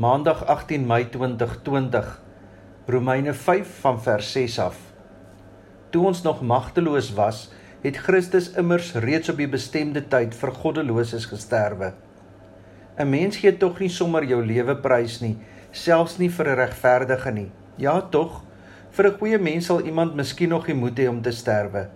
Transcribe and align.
Maandag 0.00 0.46
18 0.46 0.86
Mei 0.86 1.04
2020. 1.10 2.22
Romeine 2.86 3.34
5 3.34 3.80
van 3.80 3.98
vers 4.02 4.32
6 4.32 4.58
af. 4.58 4.78
Toe 5.90 6.06
ons 6.06 6.22
nog 6.22 6.40
magteloos 6.40 7.10
was, 7.12 7.50
het 7.82 7.96
Christus 7.96 8.48
immers 8.56 8.94
reeds 8.94 9.28
op 9.28 9.36
die 9.36 9.48
bestemde 9.48 10.00
tyd 10.08 10.32
vir 10.40 10.54
goddeloses 10.62 11.26
gesterwe. 11.28 11.92
'n 12.96 13.10
Mens 13.10 13.42
gee 13.42 13.52
tog 13.56 13.76
nie 13.84 13.90
sommer 13.92 14.24
jou 14.24 14.40
lewe 14.46 14.78
prys 14.80 15.20
nie, 15.20 15.36
selfs 15.70 16.16
nie 16.16 16.30
vir 16.30 16.48
'n 16.48 16.58
regverdige 16.62 17.30
nie. 17.30 17.50
Ja 17.76 18.00
tog, 18.00 18.40
vir 18.90 19.10
'n 19.10 19.18
goeie 19.18 19.38
mens 19.38 19.66
sal 19.66 19.84
iemand 19.84 20.14
miskien 20.14 20.48
nog 20.48 20.66
die 20.66 20.80
moed 20.80 20.98
hê 20.98 21.08
om 21.08 21.22
te 21.22 21.30
sterwe. 21.30 21.88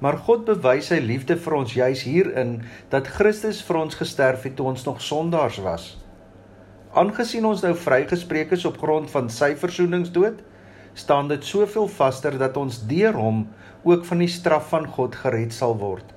Maar 0.00 0.18
God 0.18 0.44
bewys 0.44 0.86
sy 0.86 0.98
liefde 0.98 1.36
vir 1.36 1.54
ons 1.54 1.74
juis 1.74 2.02
hierin 2.02 2.62
dat 2.88 3.06
Christus 3.06 3.62
vir 3.62 3.76
ons 3.76 3.94
gesterf 3.94 4.42
het 4.42 4.56
toe 4.56 4.66
ons 4.66 4.84
nog 4.84 5.00
sondaars 5.00 5.58
was. 5.58 5.99
Aangesien 6.90 7.44
ons 7.46 7.60
nou 7.62 7.70
vrygespreek 7.78 8.50
is 8.56 8.64
op 8.66 8.80
grond 8.82 9.10
van 9.12 9.28
sy 9.30 9.52
verzoeningsdood, 9.54 10.40
staan 10.98 11.28
dit 11.30 11.44
soveel 11.46 11.86
vaster 11.86 12.34
dat 12.38 12.56
ons 12.58 12.80
deur 12.90 13.14
hom 13.14 13.44
ook 13.86 14.02
van 14.08 14.24
die 14.24 14.30
straf 14.30 14.72
van 14.72 14.88
God 14.90 15.14
gered 15.14 15.54
sal 15.54 15.76
word. 15.78 16.08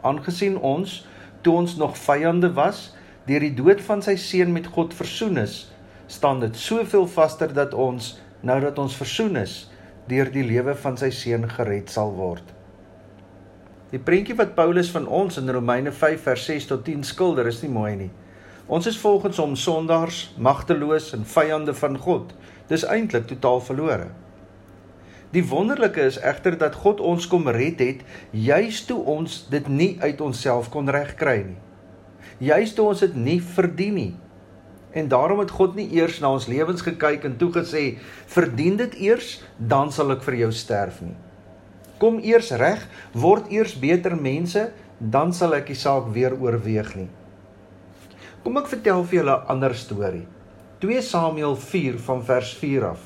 Aangesien 0.00 0.56
ons 0.56 1.02
toe 1.44 1.52
ons 1.58 1.74
nog 1.76 1.98
vyande 2.00 2.48
was, 2.56 2.94
deur 3.28 3.44
die 3.44 3.52
dood 3.58 3.82
van 3.84 4.00
sy 4.00 4.14
seun 4.16 4.54
met 4.56 4.70
God 4.72 4.96
versoen 4.96 5.36
is, 5.42 5.66
staan 6.08 6.40
dit 6.40 6.56
soveel 6.56 7.04
vaster 7.04 7.52
dat 7.52 7.76
ons 7.76 8.14
nou 8.40 8.56
dat 8.64 8.80
ons 8.80 8.96
versoen 8.96 9.36
is, 9.36 9.66
deur 10.08 10.32
die 10.32 10.46
lewe 10.48 10.72
van 10.80 10.96
sy 10.96 11.12
seun 11.12 11.44
gered 11.58 11.92
sal 11.92 12.16
word. 12.16 12.56
Die 13.92 14.00
prentjie 14.00 14.38
wat 14.38 14.56
Paulus 14.56 14.88
van 14.96 15.04
ons 15.06 15.36
in 15.36 15.52
Romeine 15.52 15.92
5 15.92 16.24
vers 16.24 16.48
6 16.48 16.72
tot 16.72 16.88
10 16.88 17.04
skilder 17.04 17.52
is 17.52 17.60
nie 17.60 17.72
mooi 17.74 17.94
nie. 18.06 18.10
Ons 18.70 18.86
is 18.86 18.98
volgens 19.02 19.38
hom 19.42 19.56
sondaars, 19.58 20.18
magteloos 20.38 21.08
en 21.16 21.24
vyande 21.26 21.72
van 21.74 21.96
God. 21.98 22.28
Dis 22.70 22.84
eintlik 22.86 23.26
totaal 23.26 23.58
verlore. 23.66 24.12
Die 25.34 25.42
wonderlike 25.46 26.04
is 26.06 26.20
egter 26.22 26.54
dat 26.58 26.78
God 26.78 27.02
ons 27.02 27.26
kom 27.26 27.48
red 27.50 27.82
het 27.82 28.06
juis 28.30 28.84
toe 28.86 29.00
ons 29.10 29.40
dit 29.50 29.66
nie 29.68 29.90
uit 29.98 30.22
onsself 30.22 30.70
kon 30.70 30.90
regkry 30.90 31.36
nie. 31.48 31.58
Juis 32.38 32.74
toe 32.78 32.86
ons 32.92 33.02
dit 33.02 33.18
nie 33.18 33.40
verdien 33.42 33.94
nie. 33.98 34.14
En 34.94 35.10
daarom 35.10 35.42
het 35.42 35.50
God 35.50 35.74
nie 35.74 35.90
eers 35.98 36.22
na 36.22 36.30
ons 36.38 36.46
lewens 36.50 36.86
gekyk 36.86 37.26
en 37.26 37.36
toe 37.42 37.50
gesê: 37.58 37.84
"Verdien 38.26 38.76
dit 38.76 38.94
eers, 38.94 39.42
dan 39.58 39.90
sal 39.92 40.14
ek 40.14 40.22
vir 40.22 40.34
jou 40.46 40.52
sterf 40.52 41.02
nie." 41.02 41.16
Kom 41.98 42.22
eers 42.22 42.50
reg, 42.50 42.86
word 43.12 43.50
eers 43.50 43.74
beter 43.74 44.14
mense, 44.16 44.70
dan 44.98 45.32
sal 45.32 45.54
ek 45.54 45.66
die 45.66 45.78
saak 45.78 46.14
weer 46.14 46.38
oorweeg 46.38 46.94
nie. 46.96 47.10
Kom 48.40 48.56
ek 48.56 48.70
vertel 48.72 49.02
vir 49.04 49.18
julle 49.18 49.32
'n 49.36 49.50
ander 49.52 49.74
storie. 49.76 50.26
2 50.80 51.00
Samuel 51.04 51.56
4 51.60 51.98
van 52.04 52.22
vers 52.24 52.52
4 52.60 52.84
af. 52.88 53.00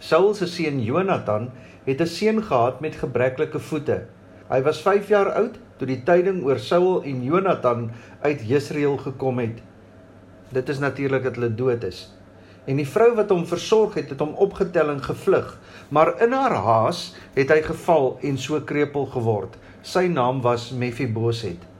Saul 0.00 0.32
se 0.34 0.46
seun 0.46 0.78
Jonathan 0.80 1.50
het 1.84 2.00
'n 2.00 2.06
seun 2.06 2.40
gehad 2.42 2.80
met 2.80 2.96
gebreklike 2.96 3.58
voete. 3.58 3.98
Hy 4.48 4.62
was 4.62 4.80
5 4.80 5.08
jaar 5.08 5.32
oud 5.32 5.58
toe 5.76 5.86
die 5.86 6.02
tyding 6.02 6.42
oor 6.44 6.58
Saul 6.58 7.02
en 7.02 7.22
Jonathan 7.22 7.90
uit 8.22 8.40
Jesreel 8.40 8.96
gekom 8.96 9.38
het. 9.38 9.60
Dit 10.52 10.68
is 10.68 10.78
natuurlik 10.78 11.22
dat 11.22 11.34
hulle 11.34 11.54
dood 11.54 11.84
is. 11.84 12.08
En 12.64 12.76
die 12.76 12.88
vrou 12.88 13.14
wat 13.14 13.28
hom 13.28 13.46
versorg 13.46 13.94
het, 13.94 14.08
het 14.08 14.18
hom 14.18 14.32
opgetel 14.34 14.88
en 14.88 15.02
gevlug, 15.02 15.58
maar 15.90 16.22
in 16.22 16.32
haar 16.32 16.54
haas 16.54 17.14
het 17.34 17.50
hy 17.50 17.60
geval 17.62 18.18
en 18.22 18.38
so 18.38 18.60
krepeel 18.60 19.06
geword. 19.06 19.56
Sy 19.82 20.06
naam 20.08 20.40
was 20.40 20.72
Mephiboset. 20.72 21.73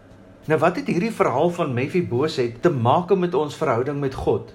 Nou 0.45 0.59
wat 0.61 0.77
het 0.77 0.91
hierdie 0.93 1.13
verhaal 1.15 1.49
van 1.57 1.71
Mephiboset 1.73 2.59
te 2.61 2.69
maak 2.69 3.09
met 3.17 3.33
ons 3.35 3.55
verhouding 3.57 3.97
met 3.97 4.13
God? 4.13 4.51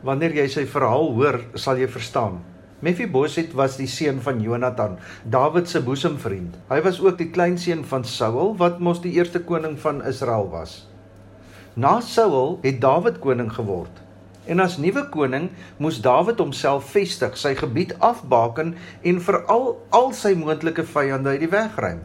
Wanneer 0.00 0.32
jy 0.38 0.46
sy 0.48 0.62
verhaal 0.64 1.10
hoor, 1.12 1.36
sal 1.52 1.76
jy 1.76 1.88
verstaan. 1.92 2.38
Mephiboset 2.80 3.52
was 3.52 3.76
die 3.76 3.86
seun 3.92 4.22
van 4.24 4.40
Jonathan, 4.40 4.96
Dawid 5.28 5.68
se 5.68 5.82
boesemvriend. 5.84 6.56
Hy 6.70 6.80
was 6.86 7.00
ook 7.04 7.20
die 7.20 7.28
kleinseun 7.28 7.84
van 7.90 8.08
Saul 8.08 8.56
wat 8.56 8.80
mos 8.80 9.02
die 9.04 9.12
eerste 9.18 9.42
koning 9.44 9.76
van 9.84 10.00
Israel 10.08 10.48
was. 10.50 10.78
Na 11.76 11.98
Saul 12.00 12.56
het 12.64 12.80
Dawid 12.80 13.20
koning 13.20 13.52
geword. 13.52 14.00
En 14.48 14.64
as 14.64 14.78
nuwe 14.80 15.04
koning 15.12 15.50
moes 15.76 16.00
Dawid 16.00 16.40
homself 16.40 16.88
vestig, 16.96 17.36
sy 17.36 17.52
gebied 17.60 17.92
afbaken 18.00 18.72
en 19.04 19.20
veral 19.28 19.76
al 19.92 20.10
sy 20.16 20.32
moontlike 20.40 20.88
vyande 20.88 21.36
uit 21.36 21.44
die 21.44 21.52
weg 21.52 21.76
ruim. 21.76 22.00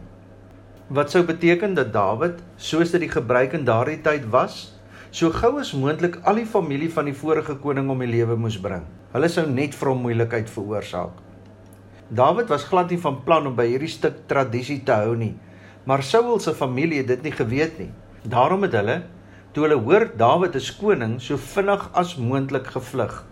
Wat 0.88 1.10
sou 1.12 1.20
beteken 1.20 1.74
dat 1.76 1.90
Dawid, 1.92 2.38
soos 2.56 2.94
dit 2.94 3.02
die 3.04 3.10
gebruik 3.12 3.52
in 3.52 3.66
daardie 3.68 3.98
tyd 4.00 4.22
was, 4.32 4.54
so 5.12 5.28
gou 5.28 5.58
as 5.60 5.74
moontlik 5.76 6.14
al 6.24 6.40
die 6.40 6.48
familie 6.48 6.88
van 6.88 7.10
die 7.10 7.16
vorige 7.16 7.58
koning 7.60 7.90
om 7.92 8.00
die 8.00 8.08
lewe 8.08 8.38
moes 8.40 8.56
bring. 8.56 8.86
Hulle 9.12 9.28
sou 9.28 9.44
net 9.44 9.76
vir 9.76 9.90
hom 9.92 10.00
moeilikheid 10.06 10.48
veroorsaak. 10.48 11.12
Dawid 12.08 12.48
was 12.48 12.64
glad 12.64 12.88
nie 12.88 13.00
van 13.02 13.20
plan 13.26 13.50
om 13.50 13.58
by 13.58 13.66
hierdie 13.68 13.92
stuk 13.92 14.22
tradisie 14.32 14.78
te 14.80 14.96
hou 14.96 15.12
nie, 15.12 15.34
maar 15.84 16.00
Saul 16.00 16.40
se 16.40 16.56
familie 16.56 17.02
het 17.02 17.12
dit 17.12 17.28
nie 17.28 17.36
geweet 17.36 17.76
nie. 17.84 17.90
Daarom 18.24 18.64
het 18.64 18.80
hulle 18.80 19.02
toe 19.52 19.66
hulle 19.66 19.82
hoor 19.84 20.08
Dawid 20.16 20.56
is 20.56 20.72
koning, 20.72 21.18
so 21.20 21.36
vinnig 21.36 21.84
as 21.92 22.16
moontlik 22.16 22.72
gevlug. 22.72 23.26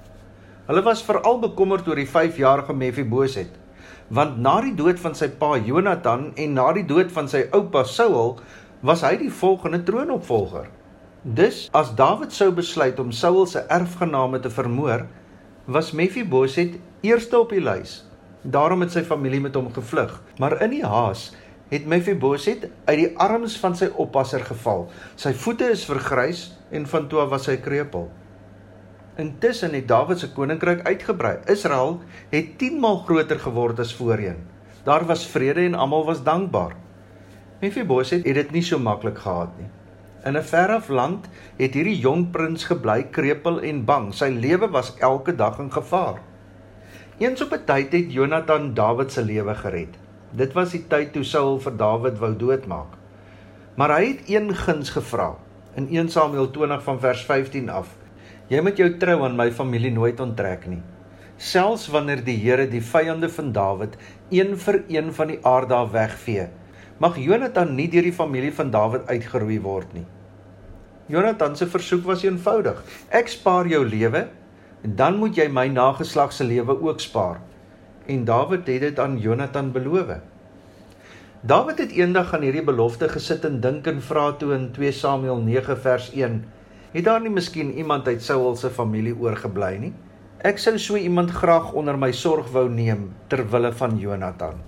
Hulle 0.68 0.84
was 0.84 1.00
veral 1.08 1.40
bekommerd 1.40 1.88
oor 1.88 2.04
die 2.04 2.10
5-jarige 2.10 2.76
Mephiboset, 2.76 3.48
want 4.08 4.38
na 4.38 4.60
die 4.62 4.74
dood 4.76 5.00
van 5.02 5.14
sy 5.18 5.28
pa 5.40 5.56
Jonathan 5.58 6.30
en 6.36 6.54
na 6.54 6.70
die 6.76 6.86
dood 6.86 7.10
van 7.12 7.28
sy 7.28 7.46
oupa 7.56 7.84
Saul, 7.84 8.36
was 8.86 9.02
hy 9.02 9.16
die 9.18 9.30
volgende 9.32 9.82
troonopvolger. 9.86 10.68
Dus 11.26 11.64
as 11.74 11.90
Dawid 11.98 12.30
sou 12.30 12.52
besluit 12.54 13.00
om 13.02 13.10
Saul 13.10 13.46
se 13.50 13.64
erfgename 13.72 14.38
te 14.42 14.50
vermoor, 14.52 15.08
was 15.66 15.90
Mephiboset 15.90 16.76
eerste 17.02 17.40
op 17.40 17.50
die 17.50 17.62
lys. 17.62 18.04
Daarom 18.46 18.84
het 18.84 18.94
sy 18.94 19.02
familie 19.02 19.40
met 19.42 19.56
hom 19.58 19.72
gevlug, 19.74 20.20
maar 20.38 20.54
in 20.62 20.76
die 20.76 20.84
haas 20.86 21.32
het 21.72 21.88
Mephiboset 21.90 22.68
uit 22.86 22.98
die 23.00 23.08
arms 23.18 23.56
van 23.58 23.74
sy 23.74 23.88
oppasser 23.98 24.44
geval. 24.46 24.86
Sy 25.18 25.32
voete 25.34 25.72
is 25.74 25.82
vergrys 25.88 26.52
en 26.70 26.86
van 26.86 27.08
toe 27.10 27.26
was 27.26 27.48
hy 27.50 27.56
krepeel. 27.58 28.06
Intussen 29.16 29.72
het 29.72 29.88
Dawid 29.88 30.18
se 30.20 30.28
koninkryk 30.32 30.82
uitgebrei. 30.84 31.38
Israel 31.48 32.00
het 32.28 32.58
10 32.58 32.80
maal 32.80 32.98
groter 33.08 33.38
geword 33.40 33.78
as 33.80 33.94
voorheen. 33.94 34.44
Daar 34.84 35.06
was 35.08 35.26
vrede 35.26 35.64
en 35.64 35.74
almal 35.74 36.04
was 36.04 36.22
dankbaar. 36.22 36.76
Mephiboset 37.60 38.26
het 38.28 38.34
dit 38.34 38.50
nie 38.52 38.62
so 38.62 38.78
maklik 38.78 39.18
gehad 39.18 39.56
nie. 39.56 39.70
In 40.24 40.36
'n 40.36 40.42
veraf 40.42 40.88
land 40.88 41.28
het 41.56 41.74
hierdie 41.74 41.98
jong 41.98 42.30
prins 42.30 42.64
gebly 42.64 43.06
krepeel 43.10 43.60
en 43.60 43.84
bang. 43.84 44.14
Sy 44.14 44.28
lewe 44.28 44.68
was 44.68 44.94
elke 44.98 45.34
dag 45.34 45.58
in 45.58 45.72
gevaar. 45.72 46.20
Eens 47.18 47.42
op 47.42 47.52
'n 47.52 47.64
tyd 47.64 47.92
het 47.92 48.12
Jonathan 48.12 48.74
Dawid 48.74 49.12
se 49.12 49.24
lewe 49.24 49.54
gered. 49.54 49.96
Dit 50.30 50.52
was 50.52 50.70
die 50.70 50.86
tyd 50.86 51.12
toe 51.12 51.24
Saul 51.24 51.58
vir 51.58 51.76
Dawid 51.76 52.18
wou 52.18 52.36
doodmaak. 52.36 52.92
Maar 53.74 53.96
hy 53.96 54.06
het 54.06 54.28
een 54.28 54.54
guns 54.54 54.90
gevra 54.90 55.36
in 55.74 55.88
1 55.90 56.08
Samuel 56.08 56.50
20 56.50 56.82
van 56.82 57.00
vers 57.00 57.24
15 57.24 57.68
af. 57.68 57.95
Jy 58.46 58.60
moet 58.62 58.78
jou 58.78 58.86
trou 59.02 59.16
aan 59.26 59.34
my 59.34 59.48
familie 59.50 59.90
nooit 59.90 60.20
onttrek 60.22 60.68
nie. 60.70 60.82
Selfs 61.36 61.88
wanneer 61.90 62.20
die 62.24 62.36
Here 62.38 62.68
die 62.70 62.82
vyande 62.82 63.26
van 63.28 63.48
Dawid 63.52 63.96
een 64.30 64.54
vir 64.62 64.78
een 64.88 65.10
van 65.16 65.32
die 65.32 65.40
aarde 65.42 65.74
af 65.74 65.90
wegvee, 65.90 66.46
mag 67.02 67.18
Jonathan 67.18 67.74
nie 67.74 67.88
deur 67.90 68.06
die 68.06 68.14
familie 68.14 68.52
van 68.54 68.70
Dawid 68.70 69.10
uitgeroei 69.10 69.58
word 69.64 69.92
nie. 69.98 70.06
Jonathan 71.10 71.56
se 71.58 71.66
versoek 71.66 72.06
was 72.06 72.22
eenvoudig: 72.22 72.78
Ek 73.10 73.28
spaar 73.34 73.66
jou 73.66 73.82
lewe 73.84 74.28
en 74.86 74.96
dan 74.96 75.18
moet 75.18 75.36
jy 75.36 75.48
my 75.50 75.66
nageslag 75.74 76.32
se 76.32 76.46
lewe 76.46 76.78
ook 76.86 77.02
spaar 77.02 77.42
en 78.06 78.24
Dawid 78.24 78.66
het 78.66 78.80
dit 78.80 78.98
aan 78.98 79.18
Jonathan 79.18 79.72
beloof. 79.72 80.20
Dawid 81.42 81.78
het 81.78 81.92
eendag 81.92 82.34
aan 82.34 82.42
hierdie 82.46 82.64
belofte 82.64 83.08
gesit 83.08 83.44
en 83.44 83.60
dink 83.60 83.86
en 83.86 83.98
vra 84.02 84.32
toe 84.38 84.54
in 84.54 84.70
2 84.72 84.92
Samuel 84.92 85.42
9 85.42 85.78
vers 85.82 86.12
1: 86.14 86.44
Het 86.92 87.04
daar 87.04 87.20
nie 87.20 87.30
miskien 87.30 87.72
iemand 87.74 88.06
uit 88.08 88.22
Saul 88.22 88.56
se 88.56 88.70
familie 88.70 89.16
oorgebly 89.18 89.76
nie? 89.78 89.92
Ek 90.46 90.58
sou 90.58 90.76
so 90.78 90.96
iemand 90.96 91.30
graag 91.30 91.72
onder 91.72 91.96
my 91.98 92.12
sorg 92.12 92.50
wou 92.52 92.68
neem 92.68 93.08
ter 93.28 93.42
wille 93.50 93.72
van 93.72 93.98
Jonathan. 93.98 94.60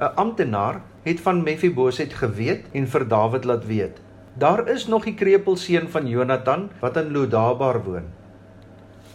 'n 0.00 0.12
Amptenaar 0.16 0.80
het 1.04 1.20
van 1.20 1.42
Mephiboset 1.42 2.14
geweet 2.14 2.64
en 2.72 2.86
vir 2.86 3.08
Dawid 3.08 3.44
laat 3.44 3.66
weet: 3.66 4.00
Daar 4.34 4.68
is 4.68 4.86
nog 4.86 5.04
die 5.04 5.14
krepelseun 5.14 5.88
van 5.88 6.08
Jonathan 6.08 6.70
wat 6.80 6.96
in 6.96 7.12
Lodabar 7.12 7.82
woon. 7.84 8.10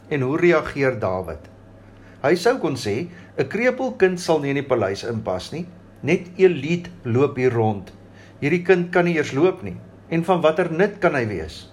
En 0.07 0.21
hoe 0.21 0.37
reageer 0.37 0.99
Dawid? 0.99 1.49
Hy 2.21 2.35
sou 2.35 2.57
kon 2.57 2.75
sê 2.75 3.09
'n 3.37 3.47
krepelkind 3.47 4.19
sal 4.19 4.39
nie 4.39 4.49
in 4.49 4.61
die 4.61 4.69
paleis 4.69 5.03
inpas 5.03 5.51
nie. 5.51 5.65
Net 6.01 6.31
Eliet 6.37 6.89
loop 7.03 7.35
hier 7.35 7.53
rond. 7.53 7.91
Hierdie 8.39 8.63
kind 8.63 8.89
kan 8.91 9.05
nie 9.05 9.15
eers 9.17 9.33
loop 9.33 9.63
nie. 9.63 9.77
En 10.09 10.23
van 10.23 10.41
watter 10.41 10.71
nut 10.71 10.99
kan 10.99 11.15
hy 11.15 11.27
wees? 11.27 11.70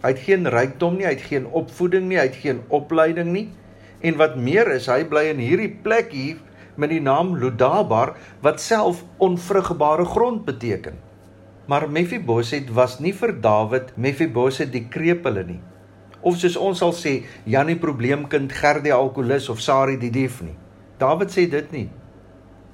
Hy 0.00 0.12
het 0.14 0.22
geen 0.24 0.48
rykdom 0.48 0.96
nie, 0.96 1.06
hy 1.06 1.14
het 1.16 1.26
geen 1.28 1.46
opvoeding 1.46 2.08
nie, 2.08 2.18
hy 2.18 2.28
het 2.28 2.38
geen 2.40 2.62
opleiding 2.68 3.32
nie. 3.34 3.48
En 4.00 4.16
wat 4.20 4.38
meer 4.40 4.70
is, 4.72 4.88
hy 4.88 5.04
bly 5.08 5.26
in 5.34 5.42
hierdie 5.44 5.72
plek 5.84 6.14
hier 6.16 6.40
met 6.80 6.92
die 6.92 7.02
naam 7.04 7.34
Lodabar 7.36 8.14
wat 8.44 8.62
self 8.64 9.04
onvrugbare 9.20 10.06
grond 10.08 10.46
beteken. 10.48 10.96
Maar 11.68 11.90
Mephiboset 11.92 12.70
was 12.74 12.98
nie 13.00 13.12
vir 13.12 13.36
Dawid 13.44 13.92
Mephiboset 13.96 14.72
die 14.72 14.86
krepele 14.88 15.44
nie. 15.44 15.60
of 16.22 16.36
soos 16.36 16.56
ons 16.60 16.80
sal 16.82 16.92
sê 16.96 17.12
Janie 17.48 17.78
probleemkind, 17.80 18.52
Gerdie 18.52 18.92
alkolikus 18.92 19.48
of 19.52 19.60
Sari 19.64 19.96
die 20.00 20.12
dief 20.12 20.40
nie. 20.44 20.56
Dawid 21.00 21.32
sê 21.32 21.46
dit 21.50 21.72
nie. 21.72 21.88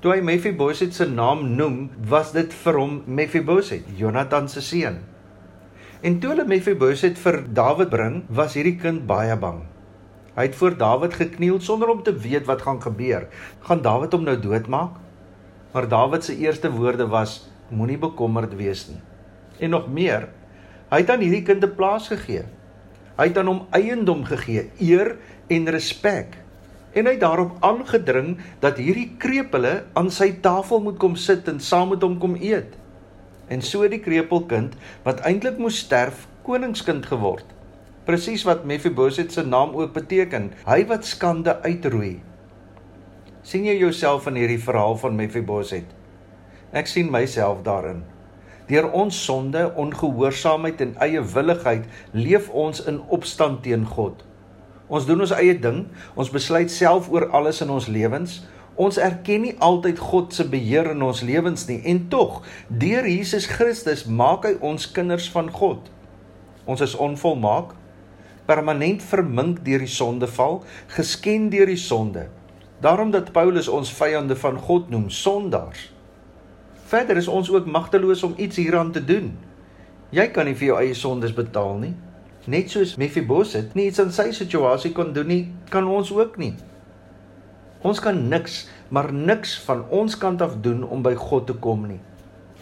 Toe 0.02 0.16
hy 0.16 0.22
Mephibosheth 0.26 0.96
se 0.98 1.06
naam 1.08 1.44
noem, 1.56 1.76
was 2.10 2.32
dit 2.34 2.52
vir 2.64 2.78
hom 2.80 2.96
Mephibosheth, 3.06 3.86
Jonathan 3.98 4.48
se 4.50 4.62
seun. 4.62 4.98
En 6.04 6.18
toe 6.20 6.34
hulle 6.34 6.44
Mephibosheth 6.44 7.16
vir 7.22 7.38
Dawid 7.56 7.88
bring, 7.88 8.20
was 8.28 8.54
hierdie 8.58 8.76
kind 8.76 9.06
baie 9.08 9.36
bang. 9.40 9.62
Hy 10.36 10.44
het 10.44 10.56
voor 10.58 10.74
Dawid 10.76 11.14
gekniel 11.16 11.60
sonder 11.64 11.88
om 11.88 12.02
te 12.04 12.12
weet 12.12 12.44
wat 12.44 12.66
gaan 12.66 12.82
gebeur. 12.82 13.24
Gaan 13.64 13.80
Dawid 13.82 14.12
hom 14.12 14.26
nou 14.28 14.36
doodmaak? 14.36 14.98
Maar 15.72 15.88
Dawid 15.88 16.24
se 16.24 16.36
eerste 16.36 16.68
woorde 16.72 17.06
was: 17.08 17.46
Moenie 17.72 17.98
bekommerd 17.98 18.52
wees 18.56 18.86
nie. 18.90 19.00
En 19.58 19.72
nog 19.72 19.88
meer, 19.88 20.28
hy 20.92 21.00
het 21.00 21.10
aan 21.10 21.24
hierdie 21.24 21.42
kind 21.42 21.64
'n 21.64 21.74
plaas 21.74 22.08
gegee. 22.12 22.44
Hy 23.16 23.26
het 23.32 23.38
aan 23.38 23.48
hom 23.48 23.66
eiendom 23.72 24.24
gegee, 24.24 24.70
eer 24.78 25.16
en 25.48 25.68
respek. 25.68 26.36
En 26.92 27.06
hy 27.06 27.12
het 27.12 27.20
daarop 27.20 27.56
aangedring 27.60 28.36
dat 28.60 28.76
hierdie 28.76 29.16
krepele 29.18 29.84
aan 29.92 30.10
sy 30.10 30.32
tafel 30.40 30.80
moet 30.80 30.98
kom 30.98 31.16
sit 31.16 31.48
en 31.48 31.60
saam 31.60 31.88
met 31.88 32.02
hom 32.02 32.18
kom 32.18 32.36
eet. 32.40 32.76
En 33.48 33.62
so 33.62 33.88
die 33.88 34.02
krepelkind 34.02 34.74
wat 35.04 35.20
eintlik 35.26 35.58
moes 35.58 35.78
sterf, 35.84 36.26
koningskind 36.46 37.06
geword 37.06 37.56
presies 38.06 38.44
wat 38.46 38.64
Mephibosheth 38.64 39.32
se 39.34 39.42
naam 39.42 39.74
ook 39.74 39.92
beteken, 39.96 40.52
hy 40.66 40.84
wat 40.86 41.06
skande 41.06 41.58
uitroei. 41.66 42.20
sien 43.46 43.62
jy 43.62 43.76
jouself 43.78 44.24
in 44.26 44.38
hierdie 44.40 44.58
verhaal 44.58 44.96
van 44.98 45.14
Mephibosheth? 45.14 45.90
Ek 46.74 46.88
sien 46.90 47.10
myself 47.14 47.60
daarin. 47.66 48.00
Deur 48.66 48.88
ons 48.90 49.18
sonde, 49.24 49.62
ongehoorsaamheid 49.78 50.82
en 50.82 50.96
eie 51.06 51.22
willigheid 51.34 51.84
leef 52.10 52.48
ons 52.50 52.82
in 52.90 52.98
opstand 53.14 53.62
teen 53.62 53.86
God. 53.86 54.24
Ons 54.90 55.06
doen 55.06 55.22
ons 55.22 55.34
eie 55.38 55.54
ding, 55.62 55.84
ons 56.18 56.32
besluit 56.34 56.70
self 56.70 57.06
oor 57.10 57.28
alles 57.30 57.62
in 57.62 57.70
ons 57.70 57.86
lewens. 57.86 58.40
Ons 58.76 58.98
erken 59.00 59.40
nie 59.46 59.54
altyd 59.64 59.98
God 59.98 60.34
se 60.36 60.44
beheer 60.52 60.90
in 60.92 61.02
ons 61.02 61.22
lewens 61.24 61.64
nie 61.68 61.78
en 61.88 62.02
tog, 62.12 62.42
deur 62.68 63.08
Jesus 63.08 63.48
Christus 63.48 64.04
maak 64.04 64.44
hy 64.44 64.56
ons 64.60 64.90
kinders 64.92 65.30
van 65.32 65.48
God. 65.52 65.88
Ons 66.68 66.82
is 66.84 66.96
onvolmaak, 67.00 67.72
permanent 68.46 69.00
vermink 69.02 69.62
deur 69.64 69.80
die 69.80 69.90
sondeval, 69.90 70.60
gesken 70.92 71.48
deur 71.50 71.72
die 71.72 71.80
sonde. 71.80 72.26
Daarom 72.84 73.14
dat 73.14 73.32
Paulus 73.32 73.68
ons 73.72 73.92
vyande 73.96 74.36
van 74.36 74.60
God 74.60 74.90
noem 74.92 75.08
sondaars. 75.10 75.88
Verder 76.86 77.16
is 77.16 77.32
ons 77.32 77.48
ook 77.50 77.66
magteloos 77.66 78.22
om 78.28 78.36
iets 78.36 78.60
hieraan 78.60 78.92
te 78.92 79.00
doen. 79.04 79.32
Jy 80.12 80.28
kan 80.36 80.46
nie 80.46 80.54
vir 80.54 80.68
jou 80.68 80.78
eie 80.82 80.94
sondes 80.94 81.32
betaal 81.34 81.80
nie. 81.80 81.94
Net 82.46 82.70
soos 82.70 82.94
Mephibosheth 83.00 83.72
nie 83.74 83.88
iets 83.88 84.04
aan 84.04 84.12
sy 84.14 84.28
situasie 84.36 84.92
kon 84.94 85.16
doen 85.16 85.32
nie, 85.32 85.44
kan 85.72 85.88
ons 85.90 86.12
ook 86.14 86.36
nie. 86.38 86.52
Ons 87.86 88.02
kan 88.02 88.16
niks, 88.30 88.64
maar 88.90 89.12
niks 89.14 89.54
van 89.66 89.84
ons 89.94 90.18
kant 90.18 90.42
af 90.42 90.58
doen 90.64 90.82
om 90.82 91.02
by 91.06 91.14
God 91.18 91.46
te 91.50 91.54
kom 91.62 91.84
nie. 91.86 92.00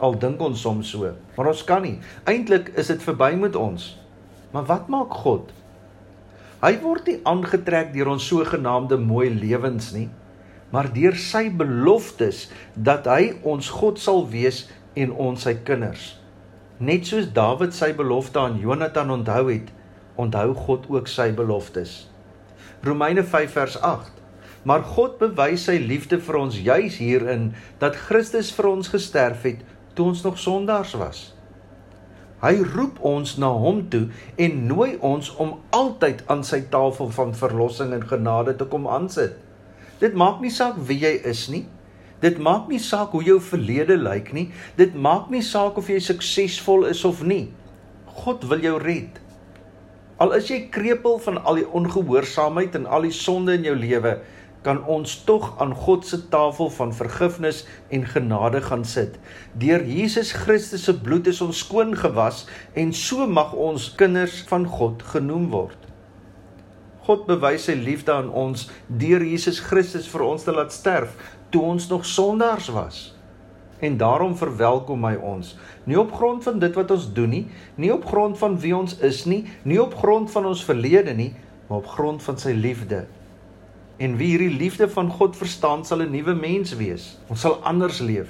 Al 0.04 0.18
dink 0.20 0.42
ons 0.42 0.60
soms 0.66 0.90
so, 0.90 1.12
maar 1.36 1.48
ons 1.52 1.62
kan 1.64 1.84
nie. 1.86 1.96
Eintlik 2.28 2.72
is 2.80 2.90
dit 2.92 3.04
verby 3.06 3.30
met 3.40 3.56
ons. 3.56 3.92
Maar 4.52 4.66
wat 4.68 4.90
maak 4.92 5.14
God? 5.24 5.52
Hy 6.64 6.72
word 6.82 7.08
nie 7.08 7.16
aangetrek 7.28 7.92
deur 7.94 8.12
ons 8.14 8.26
sogenaamde 8.26 8.98
mooi 9.00 9.28
lewens 9.32 9.92
nie, 9.96 10.08
maar 10.72 10.90
deur 10.92 11.16
sy 11.20 11.46
beloftes 11.52 12.48
dat 12.74 13.08
hy 13.10 13.34
ons 13.46 13.70
God 13.78 14.00
sal 14.02 14.24
wees 14.32 14.64
en 14.98 15.12
ons 15.12 15.44
sy 15.46 15.54
kinders. 15.66 16.14
Net 16.80 17.06
soos 17.06 17.28
Dawid 17.36 17.76
sy 17.76 17.92
belofte 17.96 18.40
aan 18.40 18.58
Jonathan 18.62 19.12
onthou 19.14 19.46
het, 19.52 19.70
onthou 20.18 20.48
God 20.66 20.90
ook 20.90 21.10
sy 21.10 21.30
beloftes. 21.36 22.04
Romeine 22.84 23.22
5 23.22 23.54
vers 23.60 23.78
8. 23.80 24.23
Maar 24.64 24.84
God 24.94 25.18
bewys 25.20 25.66
sy 25.68 25.76
liefde 25.80 26.18
vir 26.24 26.40
ons 26.40 26.56
juis 26.56 26.96
hierin 27.00 27.50
dat 27.82 27.98
Christus 28.06 28.50
vir 28.56 28.70
ons 28.72 28.88
gesterf 28.92 29.44
het 29.44 29.64
toe 29.94 30.08
ons 30.10 30.24
nog 30.24 30.38
sondaars 30.40 30.94
was. 30.98 31.20
Hy 32.44 32.58
roep 32.74 32.98
ons 33.04 33.36
na 33.40 33.48
hom 33.56 33.84
toe 33.92 34.06
en 34.40 34.56
nooi 34.68 34.96
ons 35.04 35.30
om 35.40 35.54
altyd 35.72 36.24
aan 36.32 36.42
sy 36.44 36.64
tafel 36.72 37.12
van 37.16 37.32
verlossing 37.36 37.94
en 37.96 38.04
genade 38.08 38.56
te 38.60 38.66
kom 38.68 38.88
aansit. 38.90 39.36
Dit 40.00 40.16
maak 40.18 40.42
nie 40.44 40.52
saak 40.52 40.80
wie 40.88 40.98
jy 41.04 41.14
is 41.28 41.46
nie. 41.52 41.64
Dit 42.24 42.40
maak 42.40 42.68
nie 42.72 42.80
saak 42.80 43.12
hoe 43.16 43.22
jou 43.24 43.38
verlede 43.40 43.96
lyk 44.00 44.32
nie. 44.36 44.48
Dit 44.80 44.96
maak 44.96 45.30
nie 45.32 45.44
saak 45.44 45.78
of 45.80 45.88
jy 45.92 46.00
suksesvol 46.00 46.88
is 46.90 47.04
of 47.04 47.22
nie. 47.24 47.46
God 48.24 48.44
wil 48.48 48.64
jou 48.64 48.78
red. 48.80 49.20
Al 50.22 50.36
is 50.36 50.48
jy 50.48 50.60
krepeel 50.72 51.18
van 51.24 51.40
al 51.42 51.58
die 51.58 51.66
ongehoorsaamheid 51.66 52.76
en 52.78 52.86
al 52.86 53.08
die 53.08 53.14
sonde 53.14 53.56
in 53.58 53.66
jou 53.66 53.74
lewe, 53.76 54.18
kan 54.64 54.80
ons 54.88 55.12
tog 55.28 55.50
aan 55.60 55.74
God 55.76 56.06
se 56.08 56.18
tafel 56.32 56.70
van 56.72 56.94
vergifnis 56.96 57.64
en 57.92 58.06
genade 58.08 58.62
gaan 58.64 58.84
sit. 58.84 59.18
Deur 59.52 59.84
Jesus 59.84 60.32
Christus 60.32 60.84
se 60.88 60.94
bloed 61.00 61.26
is 61.28 61.42
ons 61.44 61.58
skoon 61.66 61.92
gewas 61.96 62.46
en 62.72 62.92
so 62.96 63.26
mag 63.28 63.52
ons 63.52 63.90
kinders 64.00 64.40
van 64.48 64.64
God 64.66 65.04
genoem 65.12 65.50
word. 65.52 65.80
God 67.04 67.26
bewys 67.28 67.66
sy 67.68 67.74
liefde 67.76 68.14
aan 68.14 68.30
ons 68.32 68.70
deur 68.88 69.20
Jesus 69.20 69.60
Christus 69.60 70.08
vir 70.08 70.24
ons 70.24 70.46
te 70.46 70.54
laat 70.56 70.72
sterf 70.72 71.12
toe 71.52 71.60
ons 71.74 71.88
nog 71.90 72.06
sondaars 72.08 72.70
was. 72.72 73.02
En 73.84 73.98
daarom 74.00 74.32
verwelkom 74.38 75.04
hy 75.04 75.18
ons, 75.20 75.50
nie 75.84 75.98
op 76.00 76.14
grond 76.16 76.40
van 76.46 76.56
dit 76.62 76.78
wat 76.78 76.94
ons 76.94 77.10
doen 77.12 77.28
nie, 77.28 77.42
nie 77.76 77.92
op 77.92 78.06
grond 78.08 78.38
van 78.40 78.56
wie 78.62 78.72
ons 78.76 78.96
is 79.04 79.26
nie, 79.28 79.42
nie 79.68 79.80
op 79.82 79.92
grond 80.00 80.32
van 80.32 80.48
ons 80.48 80.64
verlede 80.64 81.12
nie, 81.12 81.34
maar 81.68 81.82
op 81.82 81.92
grond 81.98 82.24
van 82.24 82.40
sy 82.40 82.54
liefde 82.56 83.02
En 84.02 84.16
wie 84.18 84.32
hierdie 84.32 84.56
liefde 84.58 84.88
van 84.90 85.10
God 85.10 85.36
verstaan, 85.36 85.84
sal 85.84 86.02
'n 86.02 86.10
nuwe 86.10 86.34
mens 86.34 86.74
wees. 86.76 87.18
Ons 87.28 87.40
sal 87.40 87.62
anders 87.62 87.98
leef. 87.98 88.28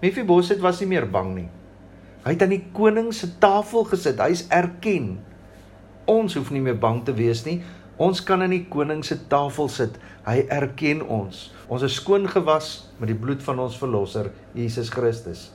Mephibosheth 0.00 0.60
was 0.60 0.80
nie 0.80 0.88
meer 0.88 1.10
bang 1.10 1.34
nie. 1.34 1.48
Hy 2.24 2.32
het 2.32 2.42
aan 2.42 2.52
die 2.52 2.66
koning 2.72 3.12
se 3.12 3.38
tafel 3.38 3.84
gesit. 3.84 4.20
Hy's 4.20 4.46
erken. 4.48 5.18
Ons 6.04 6.34
hoef 6.34 6.50
nie 6.50 6.60
meer 6.60 6.78
bang 6.78 7.04
te 7.04 7.12
wees 7.12 7.44
nie. 7.44 7.62
Ons 7.96 8.22
kan 8.26 8.42
aan 8.42 8.50
die 8.50 8.66
koning 8.68 9.04
se 9.04 9.16
tafel 9.28 9.68
sit. 9.68 9.98
Hy 10.26 10.46
erken 10.48 11.02
ons. 11.06 11.52
Ons 11.68 11.82
is 11.82 11.94
skoon 11.94 12.28
gewas 12.28 12.90
met 12.98 13.08
die 13.08 13.18
bloed 13.18 13.42
van 13.42 13.58
ons 13.58 13.76
verlosser, 13.76 14.32
Jesus 14.52 14.90
Christus. 14.90 15.50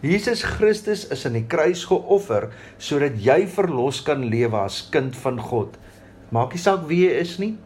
Jesus 0.00 0.42
Christus 0.42 1.04
is 1.12 1.26
aan 1.28 1.36
die 1.36 1.44
kruis 1.44 1.82
geoffer 1.84 2.48
sodat 2.80 3.18
jy 3.20 3.42
verlos 3.52 3.98
kan 4.06 4.22
lewe 4.32 4.56
as 4.56 4.86
kind 4.90 5.16
van 5.20 5.36
God. 5.36 5.76
Maak 6.32 6.54
nie 6.56 6.62
saak 6.62 6.86
wie 6.88 7.02
jy 7.04 7.18
is 7.20 7.34
nie. 7.42 7.58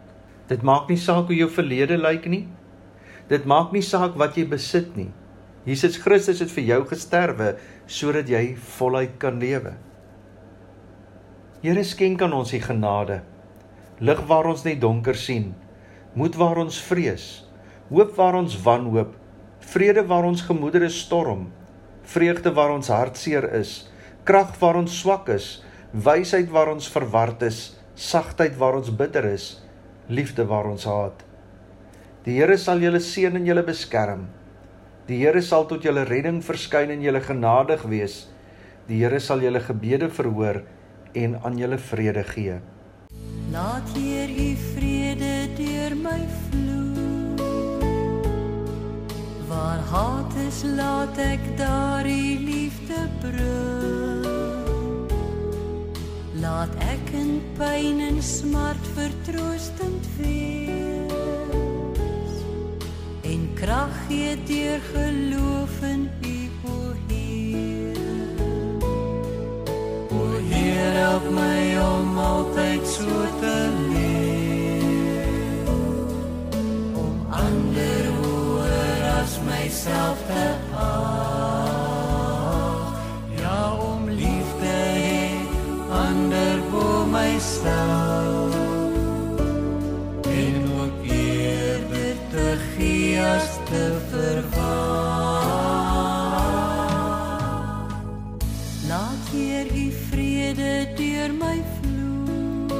Dit 0.48 0.60
maak 0.60 0.90
nie 0.92 1.00
saak 1.00 1.30
hoe 1.30 1.36
jou 1.38 1.48
verlede 1.48 1.96
lyk 1.96 2.26
nie. 2.28 2.44
Dit 3.30 3.46
maak 3.48 3.72
nie 3.72 3.84
saak 3.84 4.18
wat 4.20 4.36
jy 4.36 4.44
besit 4.48 4.92
nie. 4.98 5.08
Jesus 5.64 5.96
Christus 5.96 6.42
het 6.44 6.52
vir 6.52 6.66
jou 6.68 6.80
gesterwe 6.90 7.54
sodat 7.88 8.28
jy 8.28 8.42
voluit 8.76 9.16
kan 9.22 9.40
lewe. 9.40 9.72
Here 11.64 11.84
skenk 11.84 12.20
aan 12.26 12.36
ons 12.36 12.52
die 12.52 12.60
genade. 12.60 13.22
Lig 14.04 14.20
waar 14.28 14.50
ons 14.50 14.66
net 14.66 14.82
donker 14.84 15.16
sien. 15.16 15.54
Moed 16.12 16.36
waar 16.36 16.60
ons 16.60 16.82
vrees. 16.90 17.46
Hoop 17.88 18.12
waar 18.18 18.36
ons 18.36 18.58
wanhoop. 18.66 19.16
Vrede 19.64 20.04
waar 20.04 20.28
ons 20.28 20.44
gemoedere 20.44 20.92
storm. 20.92 21.48
Vreugde 22.04 22.52
waar 22.52 22.76
ons 22.76 22.92
hartseer 22.92 23.48
is. 23.56 23.86
Krag 24.28 24.52
waar 24.60 24.76
ons 24.76 25.00
swak 25.00 25.32
is. 25.32 25.62
Wysheid 25.96 26.52
waar 26.52 26.68
ons 26.74 26.92
verward 26.92 27.48
is. 27.48 27.70
Sagtheid 27.96 28.60
waar 28.60 28.76
ons 28.76 28.92
bitter 28.92 29.32
is 29.32 29.63
liefde 30.08 30.44
waar 30.46 30.66
ons 30.68 30.84
haat. 30.84 31.24
Die 32.24 32.38
Here 32.38 32.56
sal 32.58 32.80
julle 32.80 33.00
seën 33.00 33.36
en 33.36 33.46
julle 33.46 33.64
beskerm. 33.64 34.28
Die 35.08 35.18
Here 35.20 35.42
sal 35.42 35.66
tot 35.68 35.84
julle 35.84 36.06
redding 36.08 36.40
verskyn 36.44 36.92
en 36.94 37.02
julle 37.04 37.20
genadig 37.20 37.84
wees. 37.88 38.24
Die 38.88 39.02
Here 39.02 39.20
sal 39.20 39.44
julle 39.44 39.60
gebede 39.60 40.08
verhoor 40.08 40.62
en 41.14 41.36
aan 41.44 41.58
julle 41.60 41.78
vrede 41.78 42.24
gee. 42.34 42.60
Laat 43.52 43.88
hier 43.94 44.28
u 44.28 44.50
vrede 44.74 45.34
deur 45.56 45.96
my 45.96 46.20
vloei. 46.48 46.74
Waar 49.48 49.82
haat 49.92 50.38
is, 50.48 50.62
laat 50.76 51.18
ek 51.18 51.44
daar 51.60 52.06
u 52.08 52.22
liefde 52.48 53.08
bring. 53.20 54.33
Laat 56.44 56.74
ek 56.92 57.08
in 57.16 57.38
pyn 57.56 58.00
en 58.04 58.18
smart 58.22 58.84
vertroostend 58.92 60.04
wees. 60.18 61.14
En 63.24 63.46
krag 63.56 63.94
gee 64.08 64.36
deur 64.44 64.80
geloof 64.90 65.78
in 65.88 66.02
U, 66.20 66.36
o 66.68 66.92
Heer. 67.08 67.96
O 70.12 70.22
Heer, 70.50 70.92
help 71.00 71.30
my 71.32 71.64
om 71.80 72.18
altyd 72.18 72.84
so 72.92 73.24
te 73.40 73.56
leef. 73.88 75.68
Om 76.92 77.16
ander 77.40 78.04
hoër 78.20 79.08
as 79.16 79.40
myself 79.48 80.20
te 80.28 80.53
Laat 98.94 99.28
hier 99.32 99.66
u 99.76 99.92
vrede 100.10 100.86
deur 100.94 101.32
my 101.34 101.62
vloei 101.74 102.78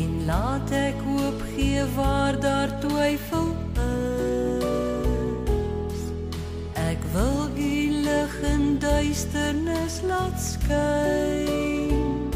en 0.00 0.24
laat 0.24 0.70
ek 0.72 1.02
hoop 1.04 1.42
gee 1.50 1.84
waar 1.96 2.40
daar 2.40 2.72
twyfel 2.80 3.50
is. 3.84 4.70
Ek 6.80 7.02
wil 7.12 7.42
u 7.52 7.74
lig 8.06 8.34
in 8.52 8.64
duisternis 8.80 10.00
laat 10.08 10.38
skyn. 10.40 12.32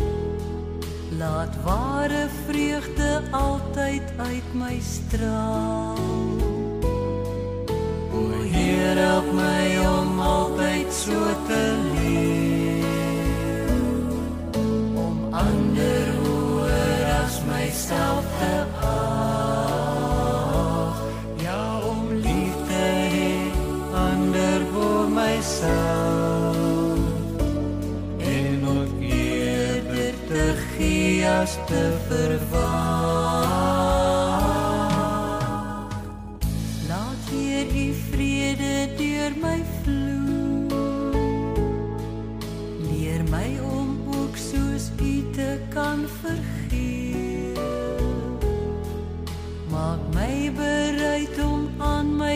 Laat 1.17 1.55
ware 1.65 2.29
vreugde 2.45 3.23
altyd 3.31 4.13
uit 4.17 4.49
my 4.53 4.77
straal. 4.85 5.97
O 8.13 8.43
Heer, 8.53 8.97
help 9.01 9.33
my 9.33 9.79
om 9.89 10.14
so 11.05 11.21
te 11.49 11.63
leef. 11.93 12.85
Om 15.07 15.17
ander 15.43 16.07
hoër 16.23 17.03
as 17.25 17.37
myself 17.51 18.25
te 18.39 18.55
ag. 18.89 20.97
Ja, 21.45 21.63
om 21.91 22.01
lief 22.27 22.57
te 22.71 22.87
hê 23.15 23.35
ander 24.07 24.61
bo 24.73 24.89
myself. 25.21 26.97
En 28.39 28.59
ook 28.79 28.93
eerder 29.01 30.15
te 30.33 30.47
gee 30.73 31.29
as 31.29 31.53
te 31.69 31.85
verwag. 32.09 33.74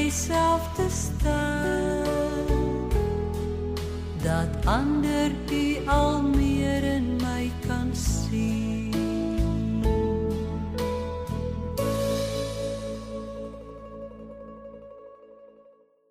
Myself 0.08 0.68
te 0.74 0.86
staan. 0.88 2.02
Dat 4.22 4.66
ander 4.66 5.30
u 5.50 5.76
al 5.86 6.22